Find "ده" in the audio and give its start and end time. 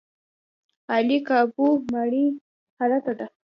3.19-3.25